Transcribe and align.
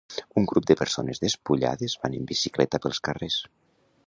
Un 0.41 0.45
grup 0.51 0.65
de 0.71 0.75
persones 0.79 1.21
despullades 1.25 1.97
van 2.07 2.17
en 2.21 2.27
bicicleta 2.35 2.85
pels 2.87 3.05
carrers. 3.11 3.41